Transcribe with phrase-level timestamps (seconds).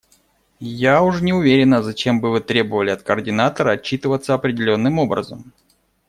[0.77, 5.53] Я уж не уверена, зачем бы Вы требовали от координатора отчитываться определенным образом.